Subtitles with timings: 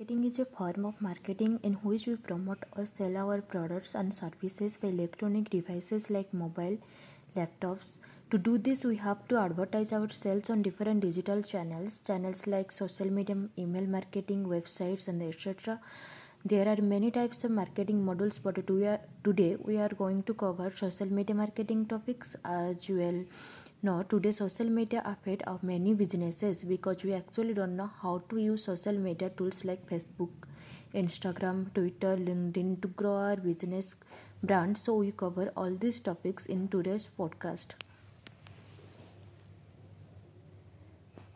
[0.00, 4.12] Marketing is a form of marketing in which we promote or sell our products and
[4.12, 6.78] services by electronic devices like mobile,
[7.36, 7.98] laptops.
[8.32, 13.08] To do this, we have to advertise ourselves on different digital channels, channels like social
[13.08, 15.78] media, email marketing, websites, and etc.
[16.44, 20.72] There are many types of marketing models, but uh, today we are going to cover
[20.76, 23.24] social media marketing topics uh, as well.
[23.86, 28.38] Now, today social media affect of many businesses because we actually don't know how to
[28.38, 30.30] use social media tools like Facebook,
[30.94, 33.94] Instagram, Twitter, LinkedIn to grow our business
[34.42, 34.78] brand.
[34.78, 37.74] So we cover all these topics in today's podcast.